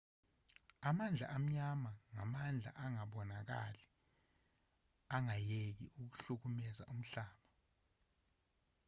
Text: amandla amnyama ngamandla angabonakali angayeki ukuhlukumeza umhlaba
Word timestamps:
amandla 0.89 1.25
amnyama 1.35 1.91
ngamandla 2.13 2.69
angabonakali 2.85 3.83
angayeki 5.15 5.85
ukuhlukumeza 6.01 6.83
umhlaba 6.93 7.41